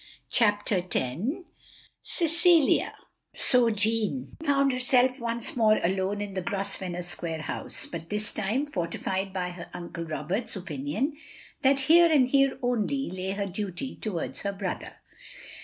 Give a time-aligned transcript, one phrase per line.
[0.31, 1.43] CHAPTER X
[2.01, 2.93] CECILIA
[3.35, 8.65] So Jeanne found herself once more alone in the Grosvenor Square house; but this time
[8.65, 11.15] forti fied by her Uncle Roberts's opinion
[11.61, 14.93] that here, and here only, lay her duty towards her brother.